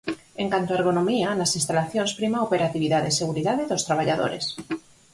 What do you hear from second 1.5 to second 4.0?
instalacións prima a operatividade e seguridade dos